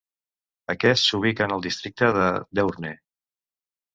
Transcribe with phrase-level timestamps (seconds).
[0.73, 2.25] Aquest s'ubica en el districte de
[2.61, 2.93] Deurne.